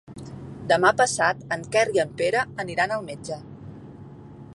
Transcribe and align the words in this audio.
Demà 0.69 0.91
passat 1.01 1.43
en 1.57 1.65
Quer 1.75 1.83
i 1.97 2.01
en 2.05 2.15
Pere 2.21 2.45
aniran 2.65 2.95
al 2.97 3.05
metge. 3.11 3.39